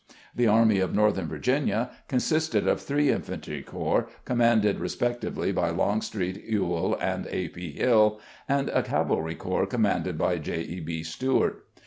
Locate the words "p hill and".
7.49-8.69